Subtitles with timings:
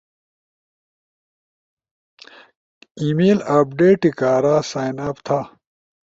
[2.99, 5.39] ای میل اپڈیٹ کارا سائن اپ تھا